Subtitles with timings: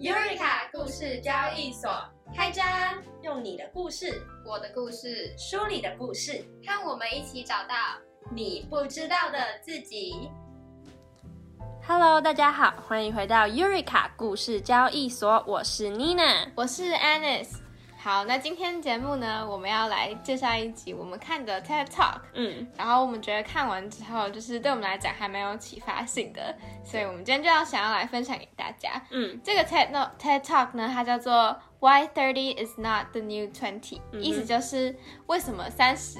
[0.00, 1.90] Eureka 故事交易所
[2.34, 2.64] 开张，
[3.20, 7.74] 用你的故事，我的故事，书里的故事，和我们一起找到
[8.34, 10.30] 你不知道的自己。
[11.86, 16.50] Hello，大家好，欢迎回到 Eureka 故事交易所，我是 Nina。
[16.54, 17.59] 我是 Anis。
[18.02, 22.20] 好，那今天节目呢，我们要来介绍一集我们看的 TED Talk。
[22.32, 29.02] 嗯，然后我们觉得看完之后，就是对我们来讲还蛮有启发性的，所以我们今天就要想要来分享给大家。
[29.10, 36.18] 嗯，这个 TED No TED Talk 呢，它叫做 Why Thirty is not the new twenty，、嗯意思就是为什么三十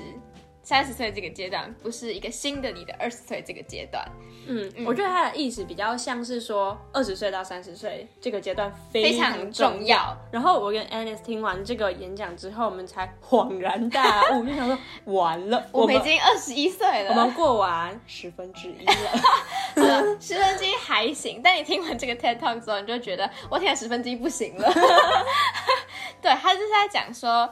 [0.63, 4.05] 三十岁这个阶段不是一个新的你的二十岁这个阶段。
[4.47, 10.17] 嗯，我觉得他的意思比较像是说，二十岁到三十岁这个阶段非非常常重要重要。
[10.33, 18.95] 然后我跟 Anis 听完这个演讲之后，我们才恍然大悟，就想说完了， 我们已经二十一岁了，我们过完十分之一了。
[19.77, 24.73] 呃 十分之一还行，但你听完这个 TED Talk 之后，你就会觉得我天啊，十分之一不行了。
[26.21, 27.49] 对，他就是在讲说，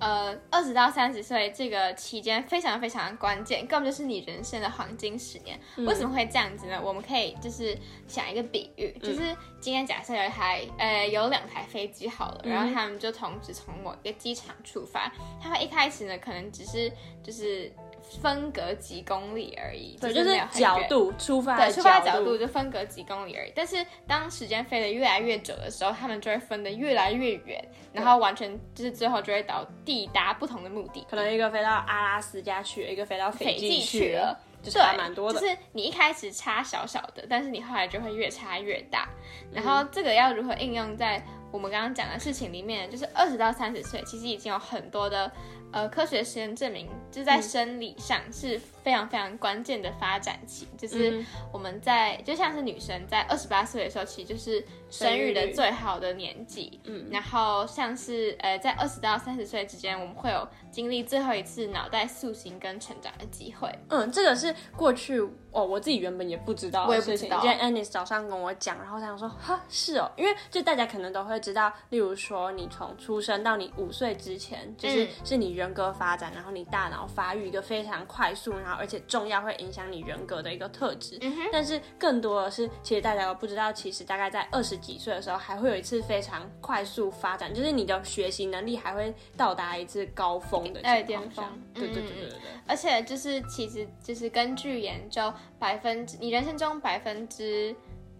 [0.00, 5.60] 呃，二十到三十岁这个期间非常非常的关键，根本就是你人生的黄金十年。
[5.76, 6.80] 为什么会这样子呢？
[6.82, 7.76] 我们可以就是
[8.08, 16.90] 想一个比喻，就是今天假设有一台呃有两台飞机好了，然后他们就同时从某一个机场出发，他们一开始呢可能只是
[17.22, 17.70] 就是
[18.20, 23.52] 分隔几公里而已，对，就是角度出发对，出发角角度就分隔几公里而已。
[23.54, 31.06] 但是当时间飞得越来越久的时候，他们就会分得越来越远，然后完全就是最后就会到抵达不同的目的。
[31.08, 34.18] 可能一个飞到阿拉斯加去了，一个飞到斐济去
[34.62, 35.40] 就差蛮多的。
[35.40, 39.08] 就是你一开始差小小的，但是你后来就会越差越大。
[39.52, 42.90] 然嗯后这个要如何应用在我们刚刚讲的事情里面？
[42.90, 45.30] 就是二十到三十岁，其实已经有很多的
[45.72, 50.66] 呃科学实验证明，就是在生理上是非常非常关键的发展期。
[50.76, 56.80] 就是嗯我们在就像是女生在二十八岁的时候，其实就是生育的最好的年纪。
[56.84, 63.70] 嗯然后像是呃在二十到三十岁之间，我们会有经历最后一次脑袋塑形跟成长的机会。
[63.88, 65.20] 嗯，这个是过去
[65.50, 67.28] 哦，我自己原本也不知道我也的事情。
[67.28, 81.18] 不知道今天 Anis 早上跟我讲，然后他想说哈是哦，因为就大家可能都会知道，例如说你从出生到你五岁之前，就是、嗯是你人格发展，然后你大脑发育一个非常快速，然后而且重要会影响你人格的一个特质。
[81.20, 91.44] 嗯，但是更多的是，其实大家都不知道，其实大概在二十几岁的时候，还会有一次非常快速发展，就是你的学习能力还会到达一次高峰的哎巅峰。
[91.74, 92.38] 对对对嗯对对对。
[92.66, 97.74] 而且就是其实就是根据研究，百分之你人生中百分之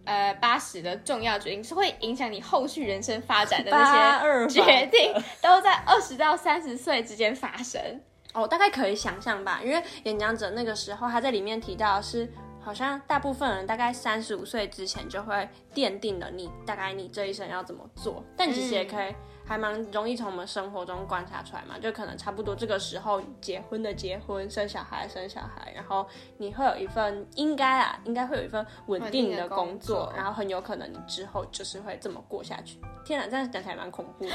[0.04, 8.00] 呃八十的重要决定是会影响你后续人生发展的那些决定，都在二十到三十岁之间发生。
[8.32, 19.14] 哦，大概可以想象吧，因为演讲者那个时候他在里面提到的是，好像大部分人大概三十五岁之前就会奠定了你大概你这一生要怎么做，但其实也可以。
[19.50, 26.06] 还蛮容易从我们生活中观察出来嘛，就可能差不多这个时候结婚的结婚，生小孩的生小孩，然后
[26.38, 32.78] 你会有一份应该啊，应该会有一份稳定的工作，然后很有可能你之后就是会这么过下去。
[33.04, 34.30] 天哪，这样讲起来蛮恐怖的。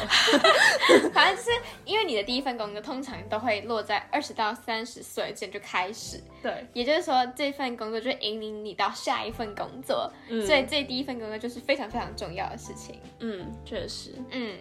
[1.13, 1.49] 反正就是
[1.85, 10.11] 因为你的第一份工作通常都会落在二十到三十岁之间就开始，对，也就是说这份工作就引领你到下一份工作，
[10.45, 12.99] 所以这第一份工作就是非常非常重要的事情。
[13.19, 14.15] 嗯，确实。
[14.31, 14.57] 嗯，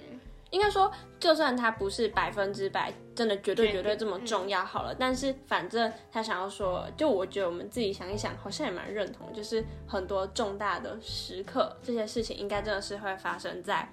[0.54, 0.88] 应该说，
[1.19, 13.93] 就算他不是百分之百真的绝对绝对这么重要好了，但是反正他想要说，就我觉得我们自己想一想，好像也蛮认同，就是很多重大的时刻，这些事情应该真的是会发生在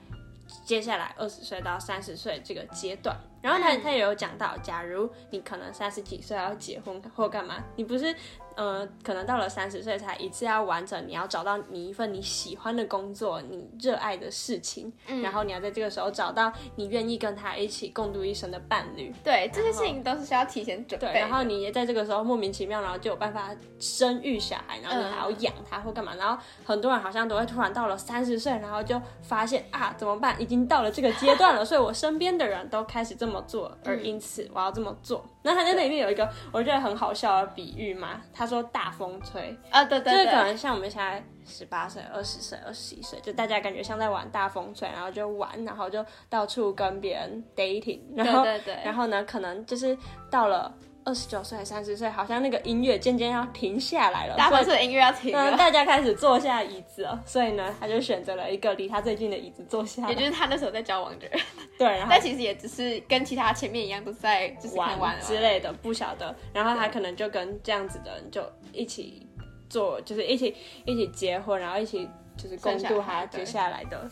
[0.63, 3.17] 接下来二十岁到三十岁这个阶段。
[3.41, 8.15] 然后他他也有讲到，假如你可能三十几岁要结婚或干嘛，你不是
[8.55, 14.91] 呃可能到了三十岁才一次要完成，你要找到你一份你喜欢的工作，你热爱的事情，
[15.23, 19.13] 然后你要在这个时候找到你愿意跟他一起共度一生的伴侣。
[19.23, 23.49] 对，这些事情都是需要提前准备对，然后你也在这个时候莫名其妙，然后就有办法
[23.79, 35.23] 生育小孩，然后你还要养他或干嘛，然后很多人好像都会突然到了三十岁，然后就发现啊怎么办，已经到了这个阶段了，所以我身边的人都开始这么做，而因此我要这么做。
[35.43, 48.83] 那他在那里面有一个我觉得很好笑的比喻嘛，他说大风吹，啊，对对就是可，能像我们现在十八岁、二十岁、二十一岁，就大家感觉像在玩大风吹，然后就玩，然后就到处跟别人 dating，然后对对对。
[48.83, 49.95] 然后呢，可能就是
[50.29, 61.39] 到了二十九岁、三十岁，好像那个音乐渐渐要停下来了，大所以风车的音乐要停嗯，了，大家开始坐下椅子了，所以呢，他就选择了一个离他最近的椅子坐下，也就是他那时候在交往的人，
[61.77, 66.35] 对，然后但其实也只是跟其他前面一样，都是在就是看玩之类的，不晓得。
[66.53, 69.25] 然后他可能就跟这样子的人就一起
[69.69, 70.55] 做，就是一起
[70.85, 72.07] 一起结婚，然后一起
[72.37, 74.09] 就是共度他接下来的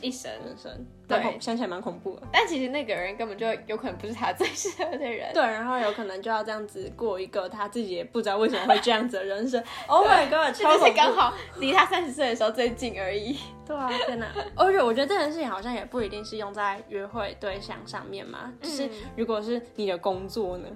[0.00, 0.30] 一生。
[0.30, 2.22] 人生，对想起来蛮恐怖的。
[2.32, 5.32] 但其实那个人根本就有可能不是他最适合的人。
[5.34, 9.62] 对，然后有可能就要这样子过一个他自己也不知道为什么会这样子的人生。
[9.86, 13.38] Oh my god，这 超恐怖只是刚好离他三十岁的时候最近而已。
[13.66, 14.26] 对啊，天哪！
[14.56, 20.68] 而且我觉得这件事情好像也不一定是用在约会对象上面嘛，就是嗯如果是你的工作呢，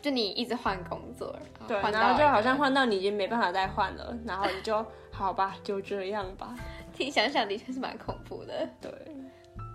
[0.00, 1.34] 就你一直换工作，
[1.66, 6.54] 对，然后就好像换到你已经没办法再换了，然后你就好吧，就这样吧。
[6.98, 8.68] 听想想的确是蛮恐怖的。
[8.82, 8.92] 对，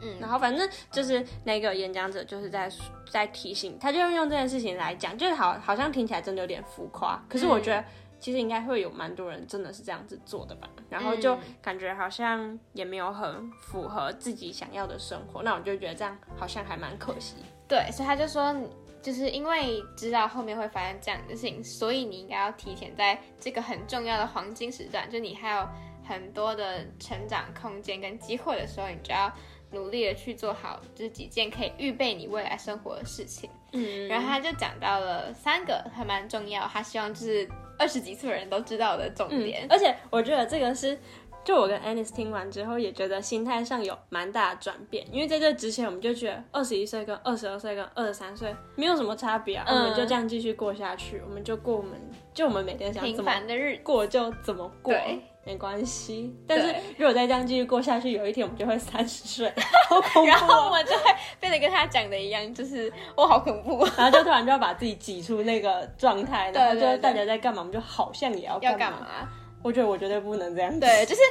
[0.02, 2.70] 嗯然后反正就是那个演讲者就是在
[3.10, 7.84] 在提醒，他就用这件事情来讲，就是好好像听起来真的有点浮夸，可是我觉得。
[8.20, 17.36] 其实应该会有蛮多人真的是这样子做的吧，然后就嗯感觉好像也没有很符合自己想要的生活，那我就觉得这样好像还蛮可惜。
[17.68, 18.56] 对，所以他就说，
[19.02, 25.68] 就是因为知道后面会发生这样的事情，所以你应该要提前在这个很重要的黄金时段，就你还有
[26.06, 29.32] 很多的成长空间跟机会的时候，你就要
[29.72, 33.50] 努力的去做好这几件可以预备你未来生活的事情。
[33.72, 39.66] 嗯然后他就讲到了三个还蛮重要，他希望就是二十几岁的人都知道的重点。
[39.66, 40.96] 嗯，而且我觉得这个是，
[41.44, 45.04] 就我跟 Anis 听完之后，也觉得心态上有蛮大的转变。
[45.12, 52.00] 因为在这之前，我们就觉得二十一岁跟二十二岁跟二十三岁没有什么差别啊，嗯我们就这样继续过下去，我们就过我们
[52.32, 56.34] 就我们每天想平怎么凡的日子，过就怎么过对，没关系。
[56.48, 59.52] 但是如果再这样继续过下去，有一天我们就会三十岁，
[59.90, 60.70] 好恐怖、 然后哦。
[60.72, 61.04] 我就会
[61.40, 69.30] 变得跟他讲的一样，就是我好恐怖，然后就突然就要把自己挤出那个状态，然后就大家在干嘛，我们就好像也要要干干嘛？
[69.62, 70.80] 我觉得我绝对不能这样子。
[70.80, 71.22] 对，就是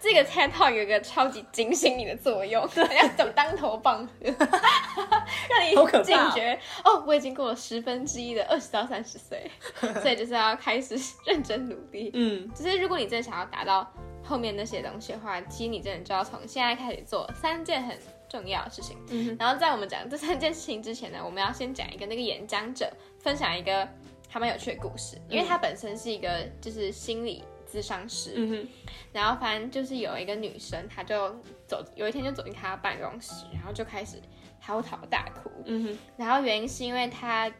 [0.00, 4.24] 这个 TED Talk 有一个超级警醒你的作用，对，要怎么当头棒喝，
[5.50, 6.58] 让你警觉。
[6.82, 9.50] 哦，我已经过了十分之一的二十到三十岁，
[10.00, 12.10] 所以就是要开始认真努力。
[12.14, 13.86] 嗯，就是如果你真的想要达到
[14.24, 18.96] 后面那些东西的话，其实你真的就要从现在开始做三件很重要的事情。
[19.10, 19.36] 嗯哼。
[19.38, 23.86] 然后在我们讲这三件事情之前呢，我们要先讲一个那个演讲者分享一个
[24.28, 28.68] 还蛮有趣的故事，因为他本身是一个就是心理咨商师，嗯哼，
[29.12, 31.34] 然后反正就是有一个女生，她就
[31.66, 34.20] 走有一天就走进她的办公室，然后就开始
[34.60, 37.50] 嚎啕大哭，嗯哼，然后原因是因为她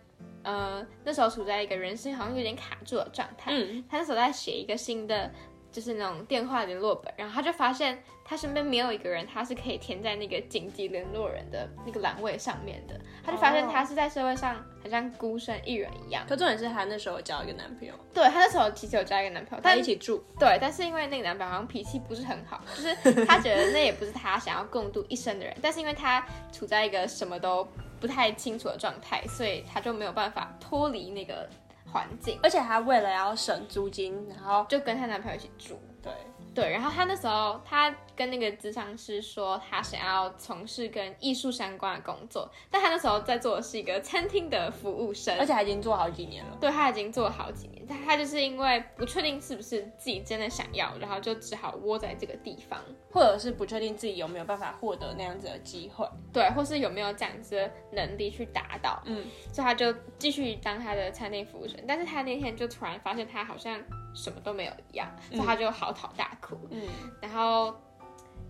[0.42, 3.84] 呃那时候处在一个人生好像有点卡住的状态，嗯。
[3.88, 5.30] 他那时候在写一个新的，
[5.72, 12.98] 就是那种电话联络本，然后他就发现他身边没有一个人，他是可以填在那个紧急联络人的那个栏位上面的。
[13.24, 16.24] 他就发现他是在社会上很像孤身一人一样。
[16.28, 20.24] 可重点是她那时候有交一个男朋友，对他那时候其实有交一个男朋友，但在一起住。
[20.38, 27.66] 对，但是因为那个男朋友好像脾气不是很好，就是他觉得那也不是他想要共度一生的人，但是因为他处在一个什么都
[28.00, 31.48] 不太清楚的状态，所以他就没有办法脱离那个
[31.92, 35.80] 环境，而且她为了要省租金，然后就跟她男朋友一起住。
[36.02, 36.12] 对，
[36.54, 46.56] 对，然后他那时候他跟那个咨商师说，他想要从事跟艺术相关的工作，但他那时候在做的是一个餐厅的服务生，而且他已经做好几年了。
[46.60, 52.78] 对他已经做了好几年，但他就是因为不确定是不是自己真的想要，然后就只好窝在这个地方，
[53.10, 56.06] 或者是不确定自己有没有办法获得那样子的机会。
[56.32, 63.80] 对，或是有没有这样子的能力去达到，嗯，所以他就继续当他的餐厅服务生，但是他那天就突然发现他好像
[64.14, 66.88] 什么都没有一样，所以他就嚎啕大哭，嗯。
[67.20, 67.74] 然后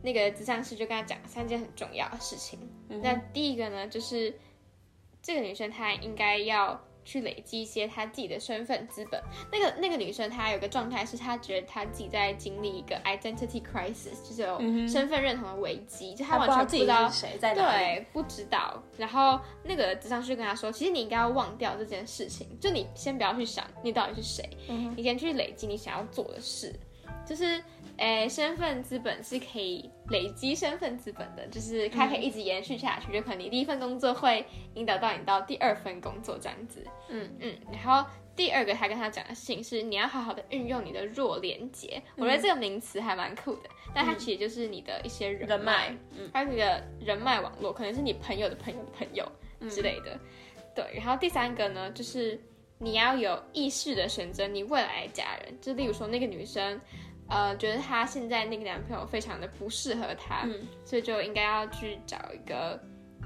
[0.03, 2.59] 那个智商师就跟他讲三件很重要的事情。
[2.89, 4.35] 嗯那第一个呢，就是
[5.23, 9.23] 这个女生她应该要去累积一些他自己的身份资本。
[9.53, 17.55] 那个那个女生她有个状态是，她觉得她自己在经历一个 identity crisis，就是有身份认同的危机，就她她完全不知道谁，在。
[17.55, 18.83] 对，不知道。
[18.97, 26.75] 然后那个智商师跟她说，其实你应该要忘掉这件事情，就你先不要去想你到底是谁，嗯你先去累积你想要做的事。
[27.27, 27.63] 就是，
[27.99, 33.13] 诶，身份资本是可以累积身份资本的，就是它可以一直延续下去。
[33.13, 36.85] 就可能你第一份工作会引导到你到第二份工作这样子。
[37.09, 42.03] 嗯嗯，然后第二个他跟他讲的事情是，你要好好的运用你的弱连接。
[42.17, 45.95] 我觉得这个名词还蛮酷的，但它其实就是你的一些人脉，
[46.33, 49.31] 还有你的人脉网络，可能是你朋友的朋友的朋友
[49.69, 50.19] 之类的。
[50.75, 52.41] 对，然后第三个呢，就是
[52.79, 56.81] 你要有意识的选择你未来的家人，就例如说那个女生。
[57.31, 62.79] 呃，觉得她现在那个男朋友非常的不适合她，嗯所以就应该要去找一个，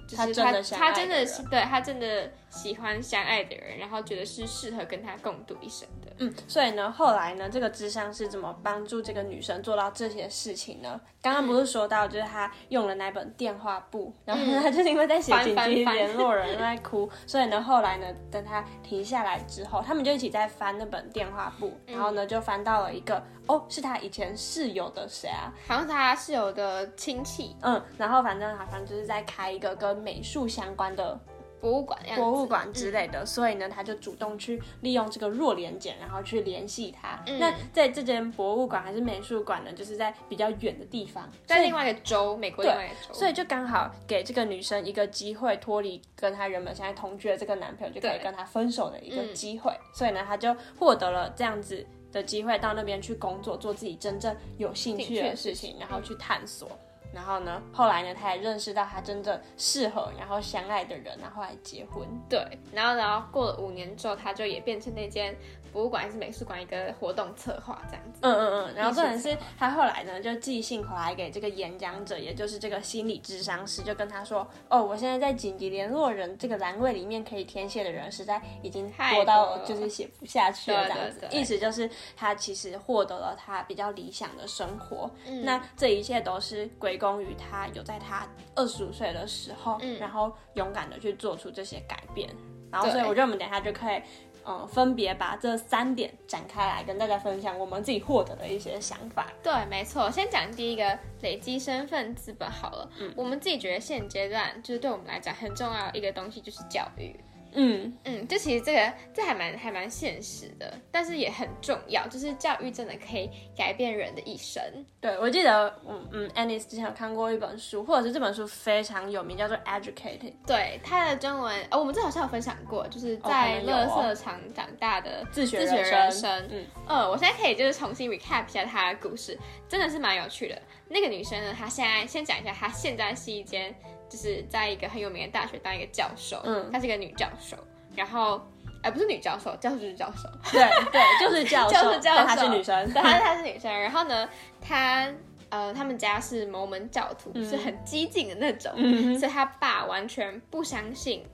[0.07, 6.04] 就是她她真的是对她真的喜欢相爱的人，然后觉得是适合跟他共度一生的。
[6.19, 11.01] 嗯，所以呢，后来呢，这个智商是怎么帮助这个女生做到这些事情呢？
[11.21, 25.53] 刚刚不是说到，就是她用了那本电话簿，然后她就是因为在写紧急联络人在哭，所以呢，后来呢，等她停下来之后，他们就一起在翻那本电话簿，然后呢，就翻到了一个，哦，是她以前室友的谁啊？
[25.67, 31.19] 好像是她室友的亲戚，嗯，然后反正好像就是在开一个跟美术相关的。
[31.65, 37.19] 博物馆、博物馆之类的，所以呢，他就主动去利用这个弱连检，然后去联系他。
[37.39, 39.73] 那在这间博物馆还是美术馆呢？
[39.73, 49.73] 就是在比较远的地方，在另外一个州，美国另外一个州，所以就刚好给这个女生一个机会脱离跟她原本现在同居的这个男朋友，就可以跟他分手的一个机会。
[49.95, 56.69] 所以呢，他就获得了这样子的机会，到那边去工作，做自己真正有兴趣的事情，然后去探索。
[57.15, 62.07] 然后呢，后来呢，他也认识到他真正适合，然后相爱的人，然后来结婚。
[62.29, 65.35] 对，然后然后过了五年之后，他就也变成那间。
[65.75, 85.11] 博物馆还是美术馆一个活动策划这样子，嗯嗯嗯，然后重点是他后来呢就寄信回来给这个演讲者，也就是这个心理智商师，就跟他说，哦，我现在在紧急联络人这个栏位里面可以填写的人实在已经多到就是写不下去了这样子，意思就是他其实获得了他比较理想的生活，
[85.43, 92.31] 那这一切都是归功于他有在他二十五岁的时候，然后勇敢的去做出这些改变，
[92.71, 94.01] 然后所以我觉得我们等下就可以。
[94.47, 99.27] 嗯，分别把这三点展开来跟大家分享我们自己获得的一些想法。
[99.43, 102.91] 对，没错，先讲第一个累积身份资本好了。
[103.01, 107.15] 嗯，我们自己觉得现阶段就是对我们来讲很重要一个东西就是教育。
[107.55, 114.63] 嗯嗯，就其实这个这还蛮还蛮现实的，但是也很重要，就是教育真的可以改变人的一生。
[115.01, 120.19] 对，我记得，嗯嗯，Anis 之前有看过一本书，或者是这本书非常有名，叫做《Educated》。
[120.47, 126.49] 对，它的中文，哦，我们这好像有分享过，就是在乐色场长大的自学人生。
[126.51, 130.61] 嗯嗯，我现在可以就是重新 recap 一下她的故事，真的是蛮有趣的。
[130.89, 133.75] 那个女生呢，她现在先讲一下，她现在是一间。
[134.15, 137.57] 就是在一个很有名的大学当一个教授，嗯，她是一个女教授，
[137.97, 138.41] 然后，
[138.81, 144.29] 哎，不是女教授，教授就是教授，对对，就是教授， 就是教授，她是女生，对，她她是女生，然后呢，
[144.61, 145.13] 她
[145.49, 148.73] 呃，他们家是摩门教徒，是很激进的那种，
[149.19, 151.27] 所以她爸完全不相信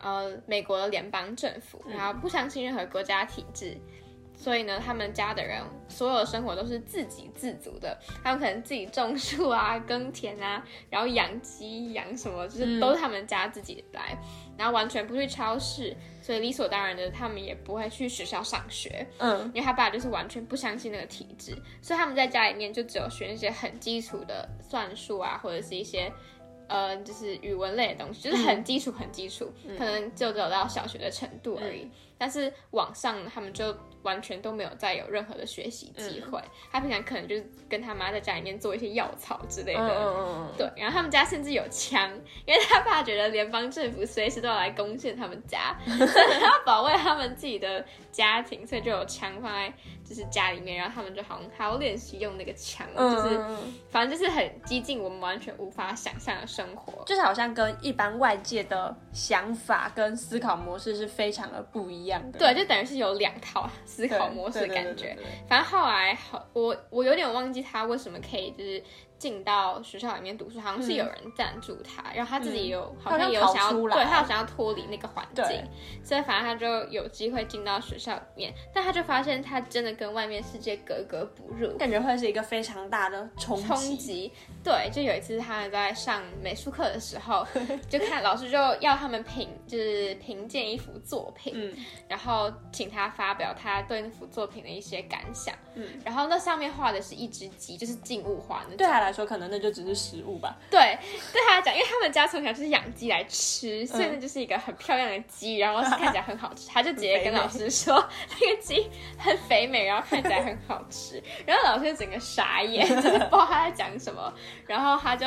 [0.00, 3.76] 呃美国的联邦政府，然后不相信任何国家体制。
[4.42, 14.18] 所以呢，他们家的人所有的生活都是自给自足的，他们可能自己种树啊、耕田啊，然后养鸡、养什么，就是都是他们家自己来，
[14.58, 19.06] 然后完全不去超市，所以理所当然的，他们也不会去学校上学。
[19.18, 26.12] 嗯，因为他爸就是完全不相信那个体制，所以他们在家里面就只有学那些很基础的算术啊，或者是一些。
[26.68, 31.86] 呃，就是语文类的东西，就是很基础，很基础，可能就走到小学的程度而已。
[32.16, 36.40] 但是网上他们就完全都没有再有任何的学习机会。
[36.70, 40.70] 他平常可能就是跟他妈在家里面做一些药草之类的，对。
[40.76, 42.10] 然后他们家甚至有枪，
[42.46, 49.72] 因为他爸觉得联邦政府随时都要来攻陷他们家， 他要保卫他们自己的家庭，所以就有枪放在。
[50.12, 53.40] 就是家里面，然后他们就好像还要练习用那个枪，就是
[53.90, 62.38] 反正就是很激进，我们完全无法想象的生活，就是好像跟一般外界的想法跟思考模式是非常的不一样的。
[62.38, 65.16] 对，就等于是有两套思考模式的感觉。
[65.48, 68.82] 反正后来好，我我有点忘记他为什么可以就是。
[69.22, 75.44] 进到学校里面读书，好像是有人赞助他，然后他自己有好像有想要，对他有想要脱离那个环境，
[76.02, 83.56] 所以反正他就有机会进到学校里面，但他就发现他真的跟外面世界格格不入，感觉会是一个非常大的冲
[83.96, 84.32] 击。
[84.64, 87.46] 对，就有一次他们在上美术课的时候，
[87.88, 91.72] 就看老师就要他们评，就是评鉴一幅作品，嗯，
[92.08, 99.11] 然后请他发表他对那幅作品的一些感想，嗯，然后那上面画的是一只鸡，就是静物画那种。
[99.12, 100.56] 说可能那就只是食物吧。
[100.70, 100.98] 对，
[101.32, 106.68] 对他来讲，因为他们家从小就是养鸡来吃，所以那就是一个很漂亮的鸡，然后看起来很好吃。
[106.68, 107.94] 他就直接跟老师说，
[108.40, 111.22] 那个鸡很肥美，然后看起来很好吃。
[111.46, 114.32] 然后老师整个傻眼，就是不知道他在讲什么。
[114.66, 115.26] 然后他就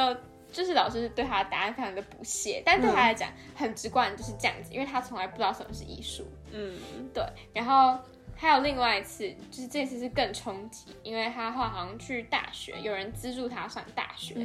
[0.51, 6.25] 就是老师对他的答案非常的不屑，但对他来讲很直观，就是这样子，因为他从来不知道什么是艺术。
[6.51, 6.77] 嗯，
[7.13, 7.23] 对。
[7.53, 7.99] 然后。
[8.35, 14.35] 还有另外一次，就是这次是更冲击，因为他后来好像去大学，有人资助他上大学，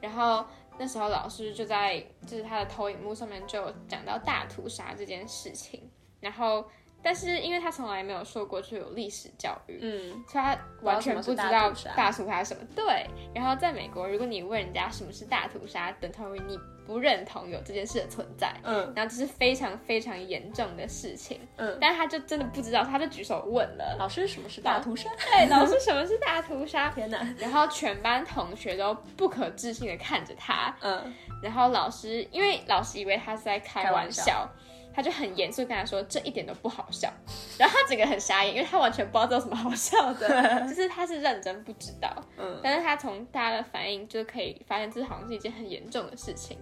[0.00, 0.44] 然后
[0.78, 6.64] 那时候老师就在就是他的投影幕上面就讲到大屠杀这件事情，然后
[7.02, 12.62] 但是因为他从来没有受过就有历史教育，嗯，所以他完全不知道大屠杀什么。
[12.74, 18.54] 对，然后在美国，如果你问人家什么是大屠杀，等同于你不认同有这件事的存在。
[18.62, 18.92] 嗯。
[18.94, 25.08] 然后这是非常非常严重的事情，嗯，但是他就真的不知道，他就举手问了，老师什么是大屠杀？
[25.30, 26.90] 对，老师什么是大屠杀？
[26.94, 31.12] 天哪，然后全班同学都不可置信的看着他，嗯。
[31.42, 34.48] 然后老师因为老师以为他是在开玩笑，开玩
[34.94, 37.12] 他就很严肃跟他说这一点都不好笑，
[37.58, 42.60] 然后他整个很傻眼，因为他完全不知道这有什么好笑的， 就是他是认真不知道，嗯。
[42.62, 46.58] 但是他从大家的反应就可以发现这好像是一件很严重的事情，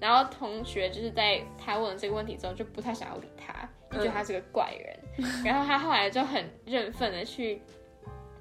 [0.00, 4.98] 然后同学就是在他问了这个问题之后就不太想要理他，就觉得他是个怪人，
[5.44, 7.60] 然后他后来就很认份的去。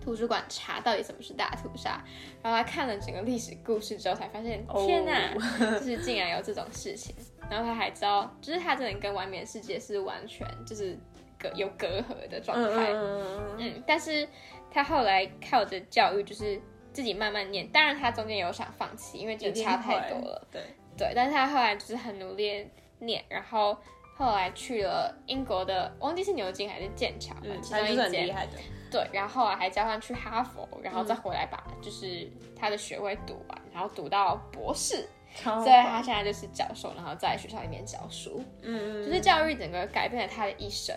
[0.03, 2.03] 图书馆查到底什么是大屠杀，
[2.41, 4.85] 然后他看了整个历史故事之后，才发现哦。
[4.85, 7.15] 天哪，就是竟然有这种事情。
[7.53, 10.97] 然后他还知道，就是他真的跟外面的世界是完全就是
[11.37, 12.91] 隔有隔阂的状态。
[12.91, 14.27] 嗯嗯嗯嗯，但是
[14.71, 16.59] 他后来靠着教育，就是
[16.91, 17.67] 自己慢慢念。
[17.69, 20.47] 当然，他中间有想放弃，因为真的差太多了。
[20.51, 20.61] 对，
[20.97, 22.67] 对，但是他后来就是很努力
[22.99, 23.77] 念，然后
[24.17, 28.31] 后来去了英国的，忘记是牛津还是剑桥吧，嗯，其中一反正是很厉。
[28.31, 28.53] 害的。
[28.91, 38.43] 对，然后还加上去哈佛，然后再嗯回来把就是他的学位读完，然后读到博士，超所以他现在就是教授，然后在学校里面教书。
[38.61, 40.95] 嗯嗯，就是教育整个改变了他的一生。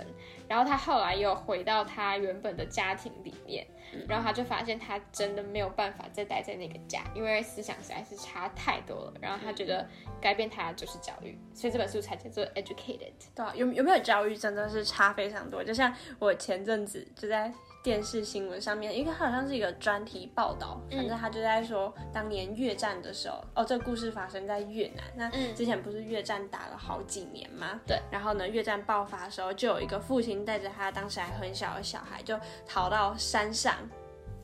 [0.48, 9.14] 然后他后来又回到他原本的家庭里面，嗯然后他就发现他真的没有办法再待在那个家，因为思想实在是差太多了。
[9.20, 9.84] 然后他觉得
[10.20, 12.98] 改变他就是教育，所以这本书才叫做《Educated》。
[13.34, 15.64] 对啊，有有没有教育真的是差非常多。
[15.64, 17.52] 就像我前阵子就在
[17.86, 25.04] 电视新闻上面，一个好像是一个专题报道，嗯反正他就在说当年越战的时候，哦，这个故事发生在越南。
[25.14, 27.80] 那嗯之前不是越战打了好几年吗？
[27.86, 27.96] 对。
[28.10, 33.76] 然后呢，越战爆发的时候，就有一个父亲带着他当时还很小的小孩，就逃到山上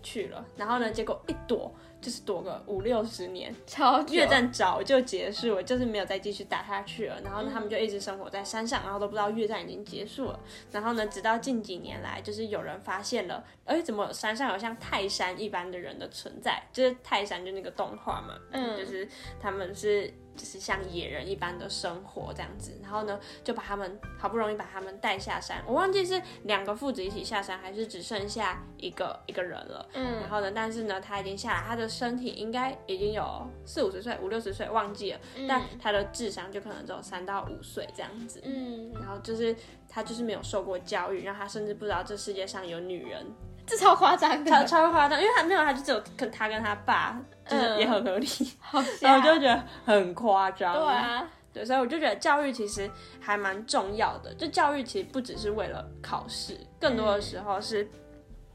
[0.05, 0.45] 去了。
[0.57, 7.21] 然后呢，结果一躲就是躲个五六十年，超越战早就结束了，就是没有再继续打下去了。
[7.23, 10.41] 然后呢，他们就一直生活在山上，然后都不知道越战已经结束了。
[10.71, 16.63] 然后呢，直到近几年来，就是有人发现了，哎，怎么山上有像泰山一般的人的存在？
[16.73, 19.09] 就是泰山就那个动画嘛，嗯就是
[19.41, 20.13] 他们是。
[20.37, 29.89] 就是像野人一般的生活这样子，然后呢，就把他们好不容易把他们带下山，我忘记是两个父子一起下山，还是只剩下一个一个人了。
[29.95, 38.41] 嗯然后呢，但是呢，他已经下来，他的身体应该已经有四五十岁、五六十岁，忘记了，但他的智商就可能只有三到五岁这样子。
[38.45, 39.55] 嗯，然后就是
[39.89, 43.27] 他就是没有受过教育，然后他甚至不知道这世界上有女人，
[43.67, 48.27] 这超夸张的，超超夸张，因为他没有，他就只有跟他跟他爸，就是嗯也很合理，
[48.61, 50.75] 好然后我就觉得很夸张。
[50.75, 54.35] 对啊，对，所以我就觉得教育其实还蛮重要的。
[54.35, 57.89] 就教育其实不只是为了考试，更多的时候是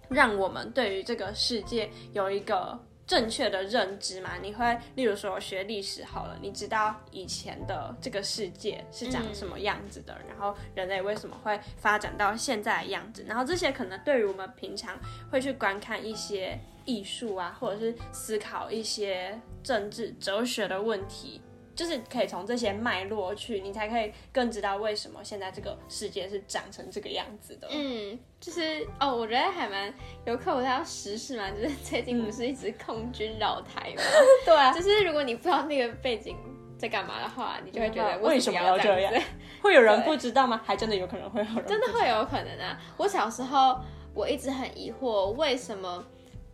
[0.09, 4.33] 让我们对于这个世界有一个正确的认知嘛。
[4.41, 14.99] 你会，例如说学历史好了，你知道以前的这个世界是长什么样子的，然后人类为什么会发展到现在的样子，然后这些可能对于我们平常
[15.31, 21.41] 会去观看一些艺术啊，或者是思考一些政治哲学的问题。
[21.77, 27.67] 就是可以从这些脉络去，你才可以更知道为什么现在这个世界是长成这个样子的。
[27.71, 29.93] 嗯，就是哦，我觉得还蛮
[30.25, 34.01] 有课我到时事嘛，就是最近不是一直空军绕台嘛，
[34.43, 36.35] 对啊，就是如果你不知道那个背景
[36.79, 39.13] 在干嘛的话，你就会觉得为什么要要这样？
[39.61, 40.59] 会有人不知道吗？
[40.65, 42.81] 还真的有可能会有人真的会有可能啊！
[42.97, 43.79] 我小时候
[44.15, 46.03] 我一直很疑惑，为什么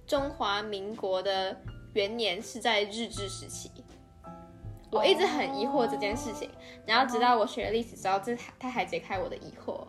[0.05, 1.57] 中华民国的
[1.93, 3.71] 元年是在日治时期？
[4.93, 6.49] 我一直很疑惑这件事情，
[6.86, 9.86] 然后直到我学了历史之后，这他还解开我的疑惑。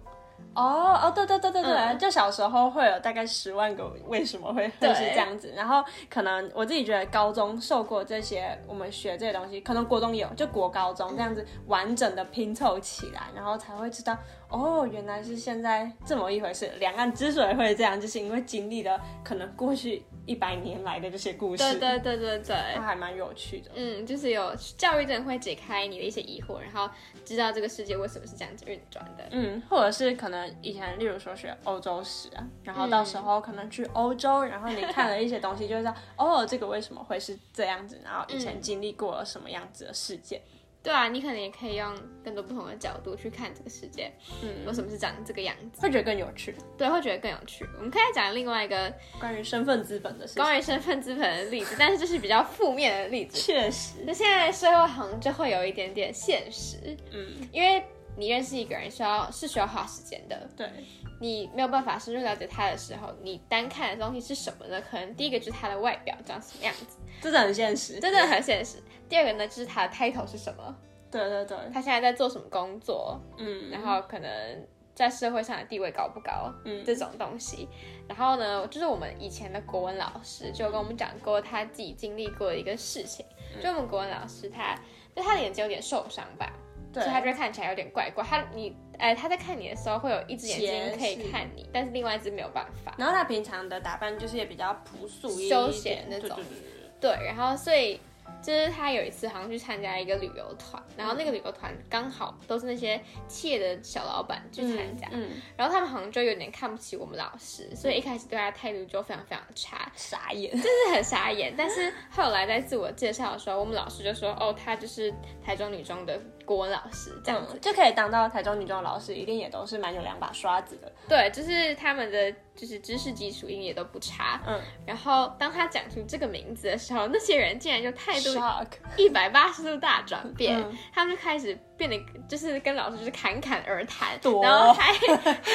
[0.55, 14.17] 哦哦，对对对对对，嗯就小时候会有大概十万个为什么会就是这样子，然后可能我自己觉得高中受过这些，我们学这些东西，可能国中有，就国高中这样子完整的拼凑起来，然后才会知道，
[14.55, 16.71] 哦，原来是现在这么一回事。
[16.79, 23.71] 两岸之所以会这样，就是因为经历了可能过去一百年来的这些故事，对对对对对，它还蛮有趣的。
[23.75, 26.89] 嗯，就是有教育真的会解开你的一些疑惑，然后
[27.25, 29.25] 知道这个世界为什么是这样子运转的。
[29.31, 40.41] 嗯，或者是可能以前，例如说学欧洲史啊，然后到时候可能去欧洲，然后你看了一些东西，就会知道哦，这个为什么会是这样子，然后以前经历过了什么样子的事件。
[40.85, 45.81] 对啊，你可能也可以用更多不同的角度去看这个世界，嗯，为什么是长这个样子？
[45.81, 46.55] 会觉得更有趣。
[46.77, 47.67] 对，会觉得更有趣。
[47.79, 53.41] 我们可以讲另外一个关于身份资本的事情，关于身份资本的例子，但是这是比较负面的例子。
[53.41, 57.83] 确实，那现在社会好像就会有一点点现实，嗯，因为
[58.19, 60.71] 你认识一个人需要是需要花时间的，对，
[61.19, 64.83] 你没有办法深入了解他的时候，你单看的东西是什么呢？
[64.91, 67.99] 可能第一个就是他的外表长什么样子，真的很现实。
[67.99, 68.77] 真的很现实。
[69.09, 70.77] 第二个呢，就是他的 title 是什么，
[71.11, 76.85] 对对对，他现在在做什么工作，嗯，然后可能在社会上的地位高不高，嗯。
[76.85, 77.69] 这种东西。
[78.09, 83.63] 然后呢，就是我们以前的国文老师就跟我们讲过他自己经历过的一个事情，嗯。
[83.63, 84.75] 就我们国文老师他，
[85.15, 86.53] 就他的眼睛有点受伤吧，
[86.93, 87.03] 对。
[87.03, 88.25] 所以他就会看起来有点怪怪。
[88.25, 92.95] 他你哎，他在看你的时候会有一只眼睛可以看你，但是另外一只没有办法。
[92.97, 96.37] 然后他平常的打扮就是也比较朴素休闲那种。
[96.37, 96.61] 对对对
[97.01, 97.17] 对。
[97.19, 98.01] 对，然后所以
[98.43, 110.55] 就是他有一次好像去参加一个旅游团，然后那个旅游团刚好都是那些企业的小老板去参加，嗯，嗯然后他们好像就有点看不起我们老师，所以一开始对他态度就非常非常差，傻眼。
[110.55, 111.55] 就是很傻眼。
[111.57, 117.55] 但是后来在自我介绍的时候，我们老师就说：“哦，他就是台中女中的国文老师，这样子。
[117.55, 120.93] 嗯，就可以当到台中女中的老师，一定也都是蛮有两把刷子的。
[121.09, 124.41] 对，就是他们的就是知识基础应也都不差。
[124.47, 134.93] 嗯然后当他讲出这个名字的时候，那些人竟然就态度一百八十度大转变，嗯他们就开始变得就是跟老师就是侃侃而谈，多然后还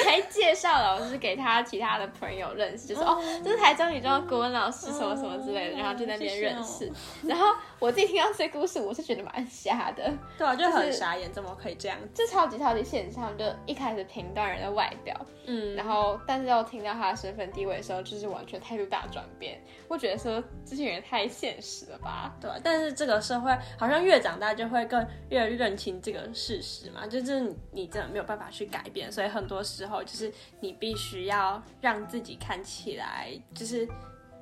[0.06, 6.92] 还介绍老师给他其他的朋友认识，就说、哦，这是台中女中的国文老师什么什么之类的，然后就在那边认识。
[7.24, 7.48] 然后
[7.80, 11.98] 我自己听到这故事，我是觉得蛮瞎的，对啊，就就是很傻眼，怎么可以这样？
[12.14, 13.16] 就超级超级现实。
[13.16, 15.14] 他们就一开始评断人的外表，
[15.46, 19.62] 嗯，然后但是又听到他的身份地位的时候，就是完全态度大转变。
[19.88, 22.34] 我觉得说这些人太现实了吧。
[22.40, 30.32] 对，但是这个社会好像越长大就会更越认清这个事实嘛，就是你你真的没有办法去改变，所以很多时候就是
[30.62, 33.88] 你必须要让自己看起来就是。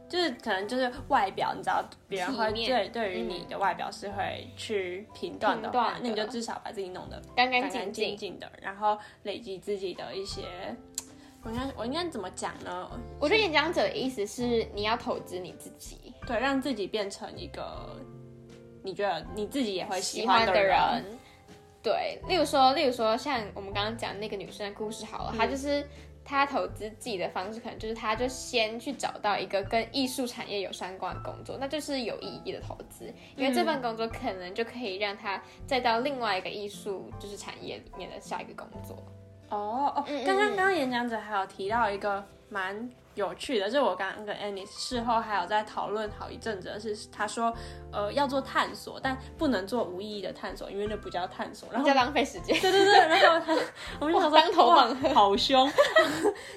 [0.10, 10.44] 就是可能就是外表，你知道别人会对对于你的外表是会去评断的话那你就至少把自己弄得干干净净的，然后累积自己的一些，
[11.48, 12.92] 我应该我应该怎么讲呢？
[13.20, 17.98] 我觉得演讲者的意思是你要投资你自己，对，让自己变成一个
[18.84, 20.78] 你觉得你自己也会喜喜欢的的人。
[21.82, 25.88] 对，例如说，例如说，像我们刚刚讲那个女生的故事好了，她就是
[26.26, 33.06] 她投资自己的方式，可能就是她就先去找到一个跟艺术产业有相关的工作，那就是有意义的投资，
[33.38, 39.02] 因为这份工作可能就可以让她再到另外一个艺术就是产业里面的下一个工作。
[39.50, 47.54] 哦哦，刚刚刚刚演讲者还有提到一个蛮有趣的，就是我刚刚跟 Annie 事后还有在讨论好一阵子的是，他说
[47.92, 51.68] 呃要做探索，但不能做无意义的探索，因为那不叫探索。
[51.72, 52.58] 然后 在浪费时间。
[52.62, 53.62] 对对对，然后他
[54.00, 55.70] 我们就想说 哇当头棒喝好凶，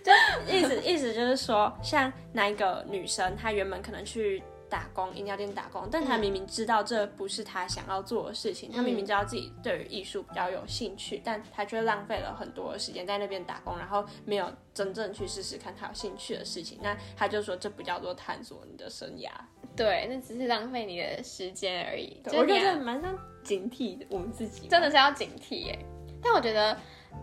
[0.05, 0.13] 就
[0.53, 4.43] 意思意思就是说，像那一个女生，她原本可能去。
[4.71, 16.79] 打工，饮料店打工，但他明明知道这不是他想要做的事情，他明明知道自己对于艺术比较有兴趣，但他却浪费了很多时间在那边打工，然后没有真正去试试看他有兴趣的事情。
[16.81, 19.29] 那他就说这不叫做探索你的生涯。
[19.77, 22.21] 对，那只是浪费你的时间而已。
[22.25, 25.79] 对我觉得蛮像警惕我们自己，真的是要警惕耶。
[26.23, 26.77] 但我觉得，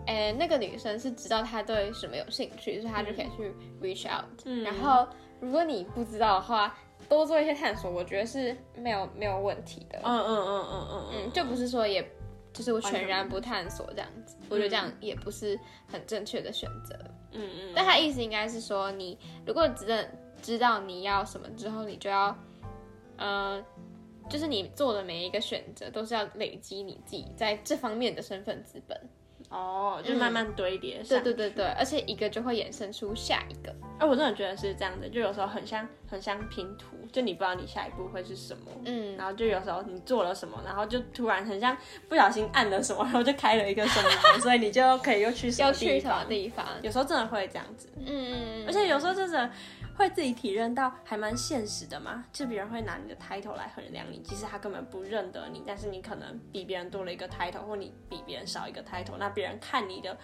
[0.06, 4.24] 哎、那个女生是知道她对什么有兴趣，所以她就可以去 reach out。
[4.44, 5.06] 嗯然后，
[5.40, 6.76] 如果你不知道的话，
[7.08, 10.00] 多做一些探索，我觉得是没有没有问题的。
[10.04, 12.08] 嗯嗯嗯嗯嗯嗯，就不是说也。
[12.50, 16.98] 就是我全然不探索这样子，我觉得这样也不是很正确的选择。
[17.30, 19.16] 嗯嗯，但他意思应该是说，你
[19.46, 19.96] 如果知道
[20.42, 22.36] 知道你要什么之后，你就要，
[23.16, 23.62] 呃，
[24.28, 29.08] 就是你做的每一个选择都是要累积你自己在这方面的身份资本。
[29.48, 31.22] 哦，就慢慢堆叠上。
[31.22, 33.74] 对对对对，而且一个就会衍生出下一个。
[33.98, 41.76] 哎、我真的觉得是这样的，就有时候很像很像拼图，就你不知道你下一步会是什么，嗯，然后就有时候你做了什么，然后就突然很像
[42.08, 46.66] 不小心按了什么，然后就开了一个什么， 所以你就可以又去什么要去什么地方。
[46.66, 46.82] 地方？
[46.82, 49.50] 有时候真的会这样子，嗯嗯而且有时候真的
[49.98, 60.16] 会自己体认到还蛮现实的嘛，就别人会拿你的 title 来衡量你，即使他根本不认得你，但是你可能比别人多了一个 title，或你比别人少一个 title，那别人看你的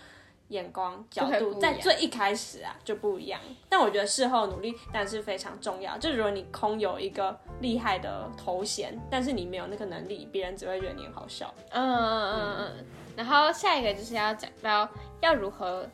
[0.48, 3.40] 眼光角度在最一开始啊就不一样。
[3.68, 5.98] 但我觉得事后努力当然是非常重要。
[5.98, 11.52] 就如果你空有一个厉害的头衔，但是你没有那个能力，别人只会觉得你很好笑。
[11.70, 12.86] 嗯嗯嗯嗯。
[13.16, 14.88] 然后下一个就是要讲到
[15.20, 15.88] 要如何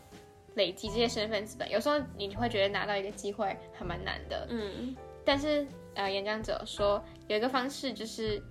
[0.55, 1.71] 累积这些身份资本。
[1.71, 4.97] 有时候你会觉得拿到一个机会还蛮难的，嗯。
[5.25, 8.43] 但是呃，演讲者说有一个方式就是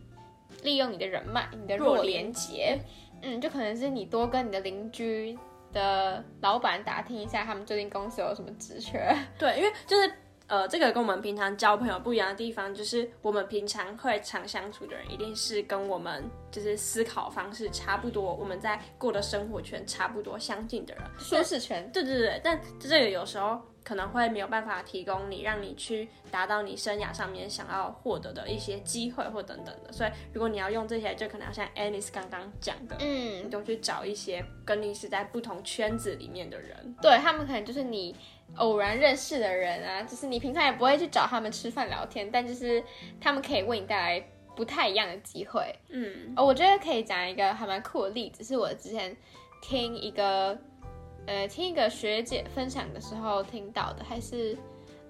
[0.61, 2.79] 利用你的人脉、你的弱弱连连结，
[3.21, 5.37] 嗯，就可能是你多跟你的邻居
[5.73, 10.13] 的老板打听一下，他们最近公司有什么职缺，对，因为就是
[10.49, 21.03] 呃，这个跟我们平常交朋友不一样的地方，就是我们平常会常相处的人，一定是跟我们就是思考方式差不多，我们在过的生活圈差不多相近的人。
[21.19, 21.87] 舒适圈。
[21.93, 29.91] 对对对，但这个有时候可能会没有办法提供你，让你去达到你生涯上面想要获得的一些机会或等等的。
[29.91, 36.95] 所以如果你要用这些，就可能要像 Alice 刚刚讲的，嗯你，都去找一些跟你是在不同圈子里面的人。
[37.01, 38.15] 对他们可能就是你
[38.55, 42.83] 偶然认识的人啊，就是你平常也不会去找他们吃饭聊天，但就是
[43.19, 45.73] 他们可以为你带来不太一样的机会。
[45.89, 49.15] 嗯哦，我觉得可以讲一个还蛮酷的例子，是我之前
[49.61, 50.57] 听一个
[51.27, 54.57] 呃听一个学姐分享的时候听到的，还是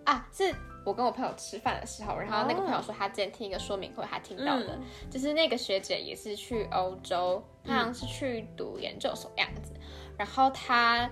[0.05, 0.53] 啊是
[0.85, 9.73] 我跟我朋友吃饭的时候，然后那个朋友说他之前听一个说明会，他听到的，嗯就是那个学姐也是去欧洲，她好像是去读研究所样子，
[10.17, 11.09] 然后她。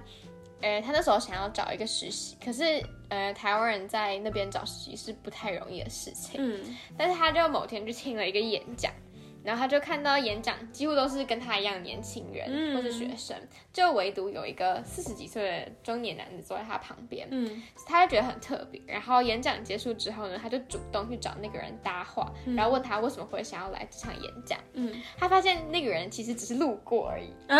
[0.59, 6.41] 呃，她那时候想要找一个实习，可是呃，台湾人在那边找实习是不太容易的事情。
[6.41, 8.91] 嗯但是他就某天去听了一个演讲，
[9.43, 13.37] 然后他就看到演讲几乎都是跟他一样年轻人、嗯或是学生，
[13.77, 17.61] 就唯独有一个四十几岁的中年男子坐在他旁边，嗯。
[17.85, 18.81] 他就觉得很特别。
[18.87, 24.57] 然后演讲结束之后呢，他就主动去找那个人搭话，然后问他为什么会想要来这场演讲。
[24.73, 27.55] 嗯，他发现那个人其实只是路过而已，啊？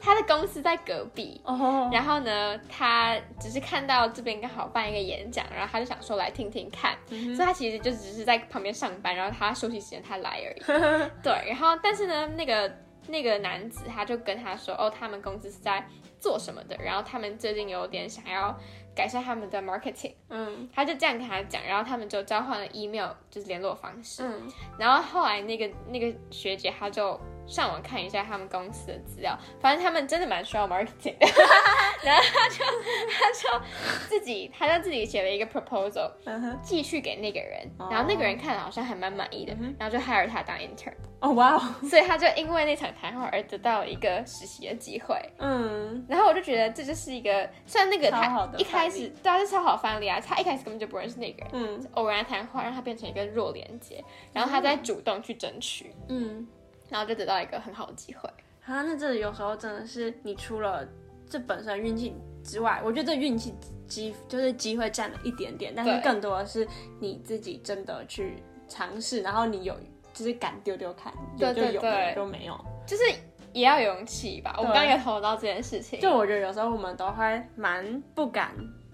[0.00, 10.62] 他的公司在隔壁，哦，然后呢，他只是看到这边刚好办一个演讲，然后他就想说来听听看，嗯所以他其实就只是在旁边上班，然后他休息时间他来而已。
[11.22, 12.68] 对，然后但是呢，那个
[13.08, 15.86] 那个男子他就跟他说，哦，他们公司是在
[16.20, 18.56] 做什么的，然后他们最近有点想要
[18.94, 20.68] 改善他们的 marketing，嗯。
[20.72, 24.22] 他就这样跟他讲，然后他们就交换了 email，就是联络方式。
[24.24, 24.48] 嗯。
[24.78, 31.26] 然后后来那个那个学姐她就上网看一下他们公司的资料，反正他们真的蛮需要 marketing 的，
[32.02, 32.64] 然后他就
[33.10, 33.64] 他就
[34.08, 37.88] 自己他就自己写了一个 proposal 嗯哼，寄去给那个人，哦。
[37.90, 45.16] 然后那个人看了好像还蛮满意的，然后就 hire 他当 intern，哦哇哦，所以他就因为那场谈话而得到了一个实习的机会。
[45.38, 46.04] 嗯。
[46.08, 51.86] 然后我就觉得这就是一个，虽然那个超好的他一开始对啊是超好翻例啊，他一开始根本就不认识那个人，嗯。
[51.94, 54.02] 偶然谈话让他变成一个弱连接，
[54.32, 56.46] 然后他再主动去争取，嗯，
[56.92, 58.28] 然后就得到一个很好的机会。
[58.66, 60.86] 啊，那这有时候真的是你除了
[61.28, 63.54] 这本身运气之外，我觉得这运气
[63.88, 66.68] 机就是机会占了一点点，但是更多的是
[67.00, 69.74] 你自己真的去尝试，然后你有
[70.12, 72.64] 就是敢丢丢看，有就有，没有就没有。
[72.86, 73.02] 就是
[73.52, 74.54] 也要有勇气吧。
[74.58, 78.52] 我刚刚有投到这件事情，就我觉得有时候我们都会蛮不敢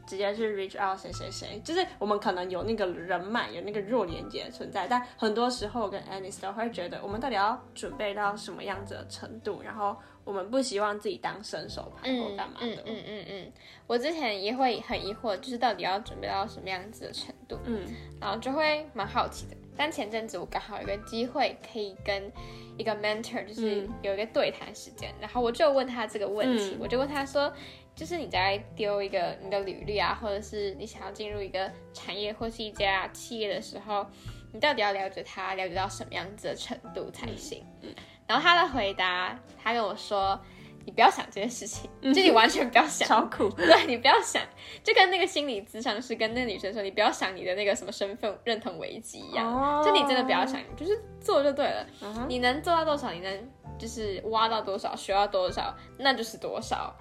[0.08, 9.94] 直接去 reach out 谁谁谁，就是我们可能有那个人脉，有那个弱连接存在，但很多时候我跟 Alice 都会觉得，我们到底要准备到什么样子的程度，然后
[10.24, 12.66] 我们不希望自己当伸手牌或嗯干嘛的。
[12.66, 13.52] 嗯嗯嗯嗯，
[13.86, 17.82] 我之前也会很疑惑，就是到底要准备到什么样子的程度，嗯
[18.18, 19.56] 然后就会蛮好奇的。
[19.76, 22.32] 但前阵子我刚好有一个机会可以跟
[22.76, 27.52] 一个 mentor，就是嗯有一个对谈时间，然后我就问他这个问题，嗯我就问他说，
[27.98, 34.06] 就是你在丢一个你的履历啊，或者是你想要进入一个产业或是一家企业的时候，
[34.52, 37.64] 你到底要了解它，了解到什么样子的程度才行？
[37.82, 37.92] 嗯
[38.28, 40.40] 然后他的回答，他跟我说。
[40.88, 43.46] 你不要想这件事情，就你完全不要想，超酷。
[43.50, 44.42] 对你不要想，
[44.82, 51.86] 就跟那个心理咨商师跟那个女生说，你不要想你的那个什么身份认同危机一样，哦就你真的不要想，就是做就对了。
[52.00, 56.96] 嗯你能做到多少，你能就是挖到多少，学到多少，那就是多少。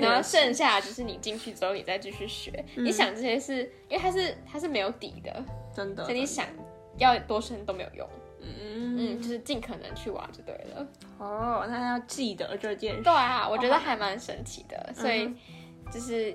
[0.00, 2.64] 然后剩下就是你进去之后，你再继续学。
[2.76, 6.46] 嗯你想这些是因为它是它是没有底的，真的，所以你想
[6.96, 8.08] 要多深都没有用。
[8.40, 10.86] 嗯嗯，就是尽可能去挖就对了。
[11.18, 13.02] 哦，那要记得这件事。
[13.02, 15.32] 对啊，我觉得还蛮神奇的，所以
[15.92, 16.30] 就是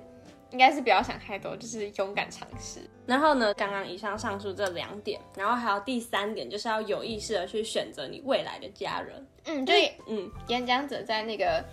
[0.51, 2.81] 应该是不要想太多，就是勇敢尝试。
[3.05, 9.27] 然后呢，刚刚以上上述这两点，然后还有第三点，就是要有意识的去选择你未来的家人。
[9.45, 9.73] 嗯，就
[10.07, 11.63] 嗯演讲者在那个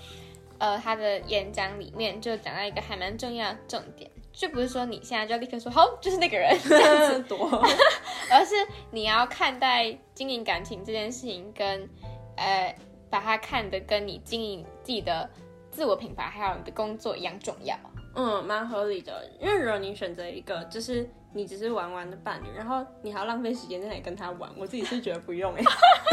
[0.61, 7.49] 呃他的演讲里面就讲到一个还蛮重要的重点，就不是说你现在就立刻说好就是那个人这样子， 多。
[8.31, 8.55] 而是
[8.93, 11.89] 你要看待经营感情这件事情跟
[12.37, 12.73] 呃
[13.11, 15.29] 把它看得跟你经营自己的
[15.73, 17.77] 自我品牌还有你的工作一样重要。
[18.15, 19.29] 嗯，蛮合理的。
[19.41, 25.63] 因为如果你选择一个就是你只是玩玩的伴侣，然后你还要浪费时间在那里跟他玩，我自己是觉得不用哎、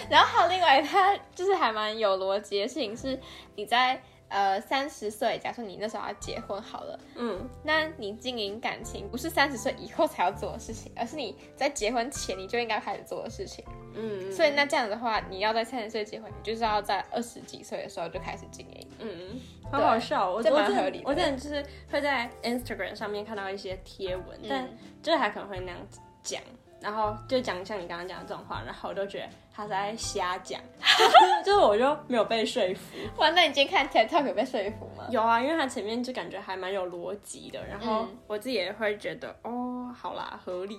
[0.10, 3.18] 然后还有另外，他就是还蛮有逻辑的事情是，
[3.56, 13.64] 你在呃三十岁，假设你那时候要结婚好了，嗯，那你经营感情不是三十岁以后才要做的事情，而是你在结婚前你就应该开始做的事情。
[13.94, 18.88] 嗯，所以那这样的话，你要在三十岁结婚，你就是要在二十几岁的时候就开始经营。
[19.00, 19.40] 嗯，
[19.72, 21.04] 好好笑，我这我之前蛮合理的。
[21.06, 26.40] 我真的就是会在 Instagram 上面看到一些贴文，但嗯就是还可能会那样子讲，
[26.80, 30.60] 然后就讲像你刚刚讲的这种话，然后我就觉得他是在瞎讲，
[30.98, 32.96] 就 是就是我就没有被说服。
[33.16, 35.06] 哇，那你今天看 TED Talk 有被说服吗？
[35.10, 40.78] 有啊，因为他前面就感觉还蛮有逻辑的，然后嗯我自己也会觉得哦，好啦，合理。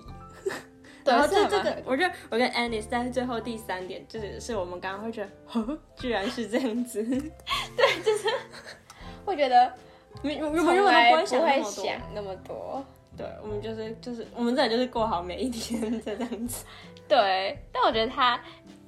[1.03, 7.01] 对 然后这这个我觉得我跟 Anis 在最后第三点，就是是我们刚刚会觉得，哦，居然是这样子，
[7.75, 8.27] 对，就是
[9.25, 9.73] 会觉得
[10.23, 12.85] 原原本从原来不本都不会想那会么多。
[13.17, 16.65] 对，我们就是就是我们真的就是过好每一天这样子。
[17.07, 18.41] 对，但我觉得他，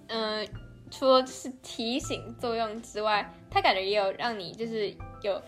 [0.07, 0.47] 嗯、
[0.89, 5.41] 除了是提醒作用之外，他感觉也有让你就是有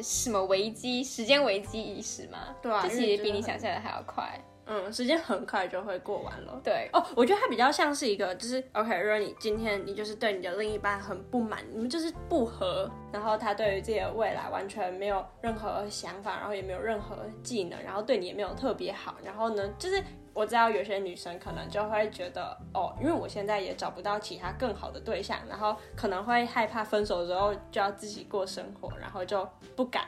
[0.00, 2.54] 什么危机、时间危机意识嘛？
[2.60, 4.38] 对啊这其实比你想象的还要快。
[4.66, 6.60] 嗯，时间很快就会过完了。
[6.62, 20.02] 对，哦，我觉得它比较像是一个，就是 OK，如果你今天你就是对你的另一半很不满，你们就是不合，然后他对于自己的未来完全没有任何想法，然后也没有任何技能，然后对你也没有特别好，然后呢，就是
[20.34, 30.06] 我知道有些女生可能就会觉得，哦，因为我现在也找不到其他更好的对象，然后可能会害怕分手之后就要自己过生活，然后就不敢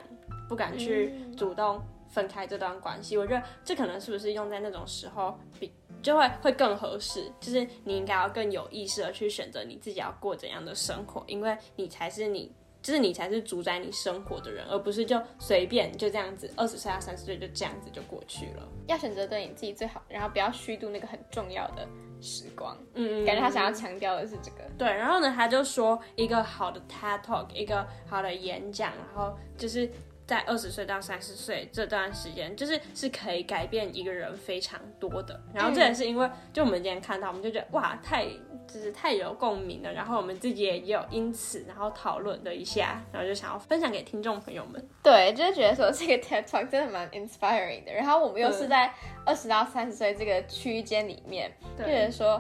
[0.49, 3.17] 不敢去主动分开这段关系。
[3.17, 12.53] 我觉得这可能是不是用在那种时候比就会会更合适，就是你应该要更有意识的去选择你自己要过怎样的生活，因为你才是你。
[12.81, 18.67] 就是你才是主宰你生活的人，而不是就随便就这样子，二十岁到三十岁就这样子就过去了。
[18.87, 21.87] 要选择对你自己最好，然后不要虚度那个很重要的
[22.21, 22.79] 时光。
[22.95, 24.59] 嗯，感觉他想要强调的是这个。
[24.79, 29.91] 对，然后呢，他就说一个好的 TED Talk，一个好的演讲，然后就是
[30.29, 35.41] 在二十岁到三十岁这段时间，就是是可以改变一个人非常多的。
[35.55, 38.27] 然后这也是因为，就我们今天看到，我们就觉得哇，太
[38.67, 39.91] 就是太有共鸣了。
[39.91, 44.87] 然后我们自己也有因此然后讨论了一下，然后就想要分享给听众朋友们。
[45.03, 47.93] 对，就是觉得说这个 TED Talk 真的蛮 inspiring 的。
[47.95, 48.93] 然后我们又是在
[49.25, 52.39] 二十到三十岁这个区间里面，就觉得说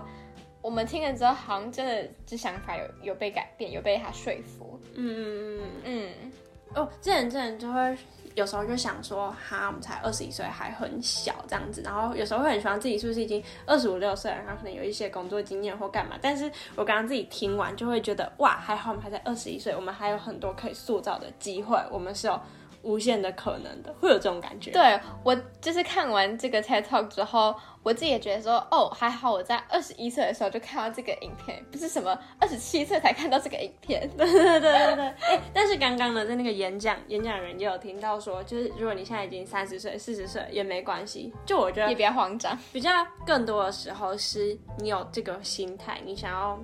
[0.61, 4.79] 我们听了之后，好像真的这想法有有被改变，有被他说服。
[4.95, 6.33] 嗯嗯嗯嗯。
[6.79, 7.99] 哦，之前之前就会
[8.35, 16.17] 有时候就想说，哈，我们才二十一岁，还很小这样子，然后有时候会很希望自己是不是已经二十五六岁，然后可能有一些工作经验或干嘛。
[16.23, 22.41] 但是我刚刚自己听完就会觉得，哇，还好我们还在二十一岁，我们还有很多可以塑造的机会，我们是有
[22.89, 24.71] 无限的可能的，会有这种感觉。
[24.71, 34.09] 对我就是看完这个 TED Talk 之后，我自己也觉得说，哦，还好我在二十一岁的时候就看到这个影片，不是什么二十七岁才看到这个影片。
[34.17, 42.91] 对对对对对，哎、但是刚刚呢，在那个演讲，演讲人也有听到说，就是如果你现在已经三十岁、四十岁也没关系，就我觉得也不要慌张，比较
[43.27, 46.59] 更多的时候是你有这个心态，你想要，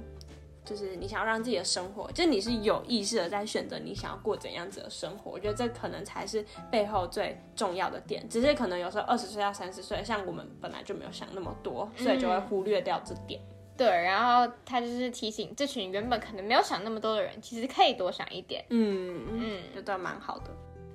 [0.65, 5.31] 就是你想要让自己的生活，就是你是有意识的在选择你想要过怎样子的生活。
[5.31, 8.29] 我觉得这可能才是背后最重要的点。
[8.29, 13.41] 只是可能有时候二十岁到三十岁，像我们本来就没有想那么多，所以就会忽略掉这点。
[13.77, 18.65] 对，然后他就是提醒这群原本可能没有想那么多的人，其实可以多想一点。
[18.71, 20.51] 嗯嗯，嗯，觉得蛮好的。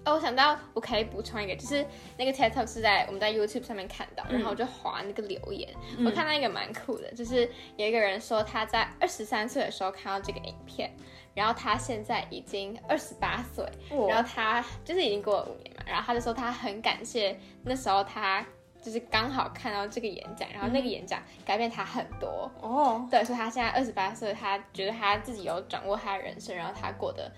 [0.09, 1.85] 哦，我想到我可以补充一个，就是
[2.17, 5.69] 那个 TED Talk 是在我们在 YouTube 上面看到，然后我就划那个留言，
[6.05, 10.91] 我看到一个蛮酷的，就是有一个人说他在二十三岁的时候看到这个影片，
[11.33, 13.65] 然后他现在已经二十八岁，
[14.07, 18.45] 然后他就是已经过了五年嘛，然后他就说他很感谢那时候他
[18.81, 27.29] 就是刚好看到这个演讲，然后那个演讲改变他很多，哦，对，所以他现在二十八岁，他觉得他自己有掌握他的人生，然后他过得，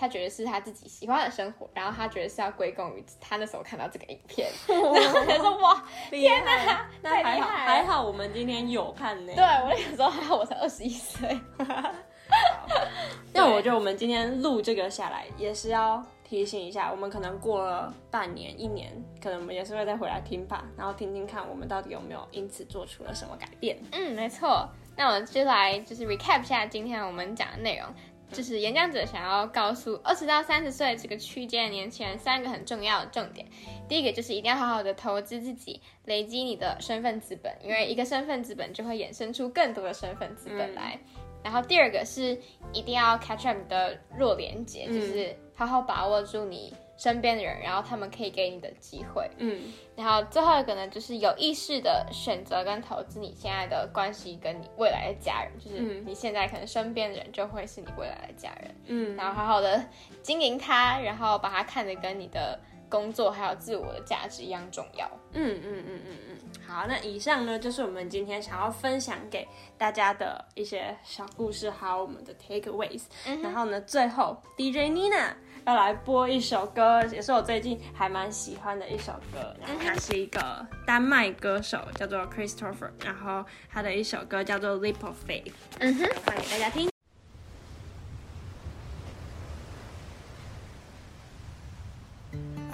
[0.00, 9.32] 他觉得是他自己喜欢的生活，然后他觉得是要归功于他那时候看到这个影片， 然后我就说哇，天哪，那太还好还好，我们今天有看呢。
[9.36, 11.38] 对我那个时候还好我才二十一岁，
[13.34, 18.90] 那我觉得我们今天录这个下来，也是要提醒一下，我们可能过了半年、一年，
[19.22, 23.76] 可能我们也是会再回来听吧，然后听听看我们到底有没有因此做出了什么改变。
[23.92, 24.66] 嗯，没错。
[24.96, 27.86] 那我们就来就是 recap 一下今天我们讲的内容。
[28.32, 33.46] 就是演讲者想要告诉二十到三十岁这个区间的年轻人三个很重要的重点。
[33.88, 40.98] 第一个就是一定要好好的投资自己，累积你的身份资本，因为一个身份资本就会衍生出更多的身份资本来。
[41.42, 42.38] 然后第二个是
[42.72, 49.28] 一定要 catch up 你的弱连接，就是好好把握住你身边的人，然后他们可以给你的机会。
[49.38, 58.74] 嗯然后最后一个呢，就是有意识的选择跟投资你现在的关系跟你未来的家人，就是嗯你现在可能身边的人就会是你未来的家人。
[58.86, 59.82] 嗯，然后好好的
[60.22, 62.58] 经营它，然后把它看得跟你的
[62.90, 65.10] 工作还有自我的价值一样重要。
[65.32, 69.46] 嗯嗯嗯嗯嗯，好，那以上呢就是我们今天想要分享给
[69.78, 73.02] 大家的一些小故事，还有我们的 takeaways。
[73.42, 75.34] 然后呢，最后 DJ Nina
[75.65, 79.55] 要来播一首歌，也是我最近还蛮喜欢的一首歌。
[79.59, 86.89] 然后他是一个丹麦歌手，叫做 Christopher，然后他的一首歌叫做 Leap of Faith，嗯哼，放给大家听。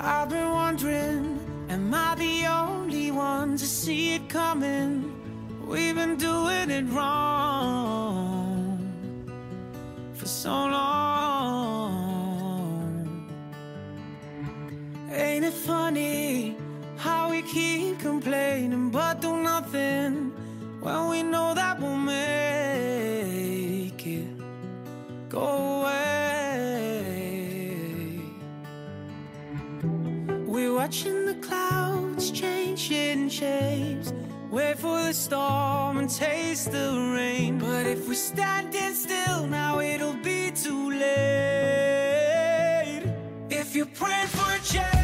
[0.04, 1.38] I've been wondering,
[1.70, 5.04] am I the only one to see it coming?
[5.68, 8.80] We've been doing it wrong
[10.16, 11.85] for so long.
[15.17, 16.55] Ain't it funny
[16.99, 20.31] how we keep complaining but do nothing
[20.81, 22.17] when we know that we'll make
[24.07, 24.29] it
[25.31, 26.67] go away?
[30.45, 34.12] We're watching the clouds changing shapes.
[34.51, 37.57] Wait for the storm and taste the rain.
[37.59, 41.07] But if we're standing still now, it'll be too late.
[43.49, 44.95] If you're praying for a change,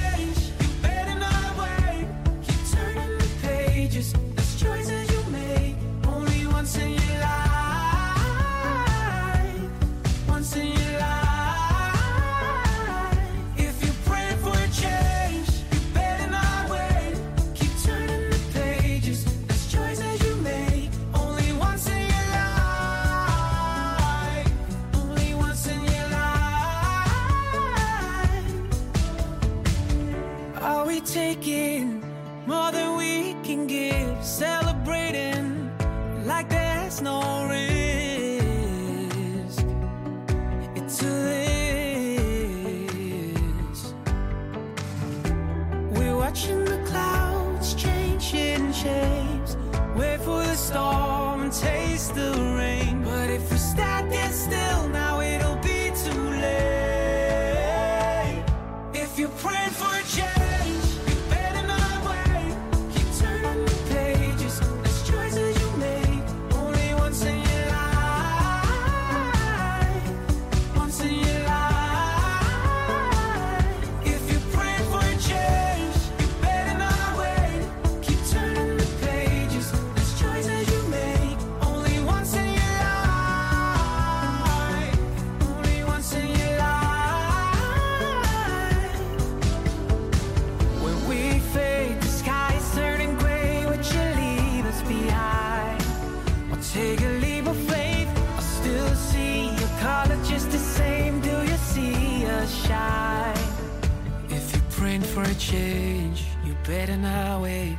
[106.82, 107.78] you better not wait.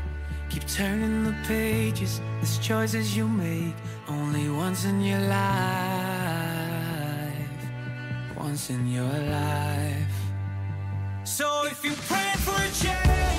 [0.50, 2.22] Keep turning the pages.
[2.38, 3.76] There's choices you make
[4.08, 5.44] only once in your life.
[8.38, 10.16] Once in your life.
[11.26, 13.33] So if you're praying for a change,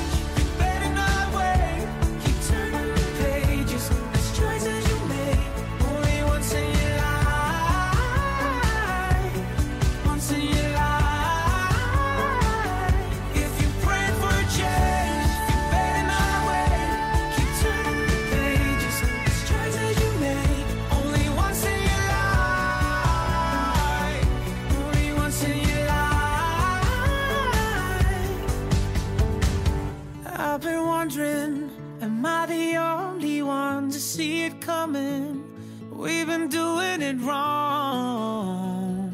[36.49, 39.11] doing it wrong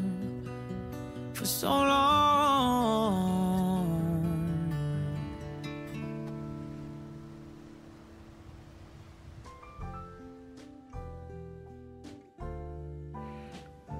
[1.33, 2.11] for so long.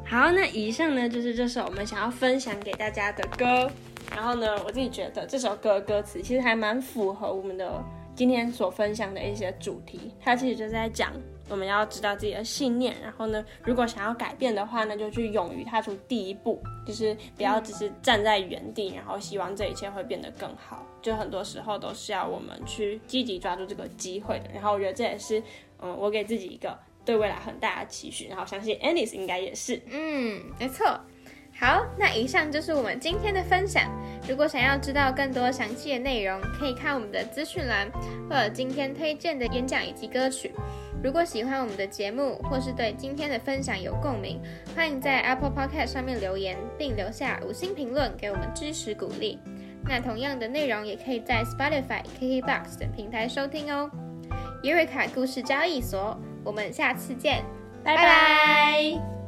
[0.04, 3.72] 好，那以上呢就是这首我们想要分享给大家的歌。
[4.14, 7.82] 然后呢，我自己觉得这首歌的歌词其实还蛮符合我们的
[8.14, 10.14] 今天所分享的一些主题。
[10.20, 11.14] 它其实就是在讲
[11.52, 20.88] 我们要知道自己的信念，然后呢，如果想要改变的话呢，就去勇于踏出第一步，就是不要只是站在原地，然后希望这一切会变得更好。
[21.02, 24.49] 就很多时候都是要我们去积极抓住这个机会的。
[24.54, 25.43] 然后我觉得这也是，
[25.82, 28.30] 嗯，我给自己一个对未来很大的期许。
[28.30, 29.82] 然后相信 Alice 应该也是。
[29.88, 30.88] 嗯，没错。
[31.60, 33.91] 好，那以上就是我们今天的分享。
[34.28, 37.92] 如果想要知道更多详细的内容，可以看我们的资讯栏，
[38.30, 40.54] 或者今天推荐的演讲以及歌曲。
[41.04, 44.40] 如果喜欢我们的节目，或是对今天的分享有共鸣，
[44.76, 49.40] 欢迎在 Apple Podcast 上面留言，并留下五星评论给我们支持鼓励。
[49.84, 53.90] 那同样的内容也可以在 Spotify、KKBox 等平台收听哦。
[54.62, 56.16] 尤瑞卡故事交易所，
[56.46, 57.44] 我们下次见，
[57.84, 59.21] 拜拜拜